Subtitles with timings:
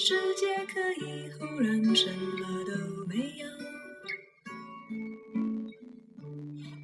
[0.00, 2.72] 世界可以忽然什么都
[3.08, 3.48] 没有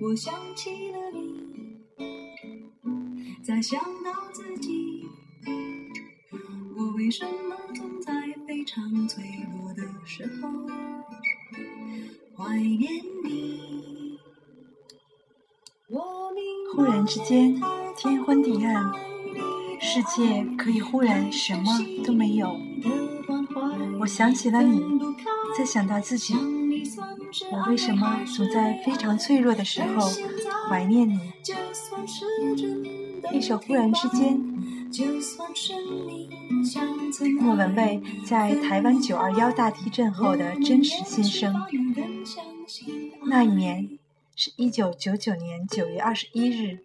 [0.00, 1.70] 我想起了你
[3.40, 5.08] 再想到自己
[6.76, 8.12] 我为什么总在
[8.48, 10.48] 非常脆弱的时候
[12.36, 12.90] 怀念
[13.22, 14.18] 你
[16.74, 17.62] 忽然之间
[17.96, 19.13] 天昏地暗
[19.94, 21.62] 世界可以忽然什么
[22.04, 22.60] 都没有。
[24.00, 24.82] 我想起了你，
[25.56, 26.34] 再想到自己，
[27.52, 30.04] 我为什么总在非常脆弱的时候
[30.68, 31.20] 怀念你？
[33.32, 34.36] 一首《忽然之间》，
[37.40, 41.54] 莫文蔚在台湾九二幺大地震后的真实心声。
[43.26, 43.96] 那一年
[44.34, 46.80] 是一九九九年九月二十一日，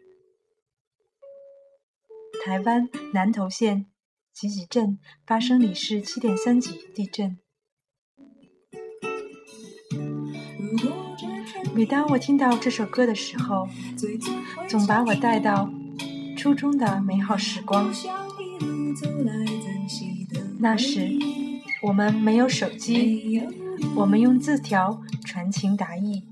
[2.43, 3.85] 台湾南投县。
[4.31, 7.37] 集集镇发生里氏七点三级地震。
[11.75, 13.67] 每当我听到这首歌的时候，
[14.69, 15.69] 总把我带到
[16.37, 17.91] 初中的美好时光。
[20.59, 21.19] 那时
[21.81, 23.43] 我们没有手机，
[23.93, 26.23] 我们用字条传情达意。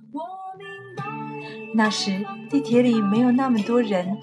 [1.75, 4.17] 那时地铁里没有那么多人。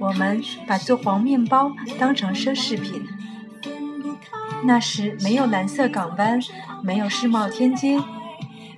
[0.00, 3.06] 我们把做黄面包当成奢侈品。
[4.64, 6.40] 那时没有蓝色港湾，
[6.82, 8.02] 没有世贸天阶，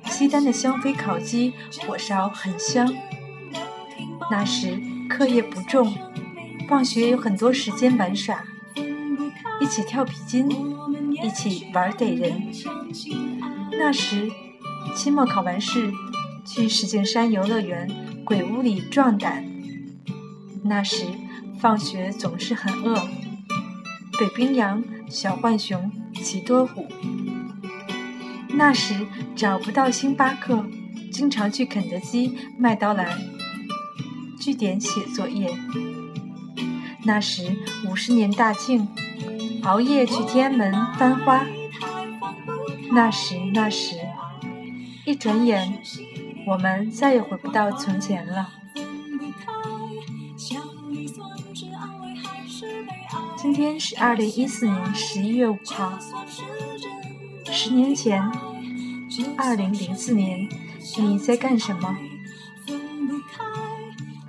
[0.06, 1.54] 西单的香妃烤鸡
[1.86, 2.92] 火烧很香。
[4.30, 5.94] 那时课业不重，
[6.68, 8.44] 放学有很多时间玩耍，
[9.60, 10.48] 一起跳皮筋，
[11.22, 12.50] 一起玩逮人。
[13.78, 14.30] 那时
[14.96, 15.92] 期末考完试，
[16.44, 17.88] 去石景山游乐园
[18.24, 19.51] 鬼屋里壮胆。
[20.64, 21.04] 那时，
[21.58, 23.08] 放学总是很饿。
[24.18, 26.86] 北冰洋、小浣熊、奇多虎。
[28.54, 30.64] 那时找不到星巴克，
[31.10, 33.04] 经常去肯德基、麦当劳
[34.38, 35.52] 据点写作业。
[37.04, 37.56] 那时
[37.88, 38.86] 五十年大庆，
[39.64, 41.44] 熬夜去天安门翻花。
[42.92, 43.96] 那时那时，
[45.06, 45.82] 一转眼，
[46.46, 48.61] 我们再也回不到从前了。
[53.42, 55.98] 今天是二零一四年十一月五号。
[57.46, 58.22] 十年前，
[59.36, 60.48] 二零零四年，
[60.96, 61.98] 你在干什么？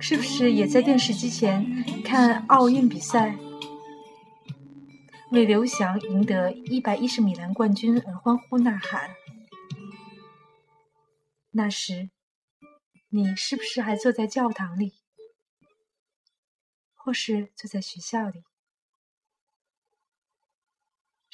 [0.00, 3.38] 是不是也在电视机前看奥运比赛，
[5.30, 9.10] 为刘翔赢得一百一十米栏冠军而欢呼呐喊？
[11.52, 12.10] 那时，
[13.10, 14.94] 你是不是还坐在教堂里，
[16.96, 18.42] 或是坐在学校里？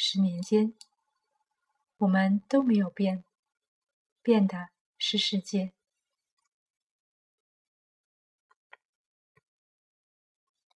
[0.03, 0.73] 十年间，
[1.99, 3.23] 我们都没有变，
[4.23, 5.75] 变的是世界。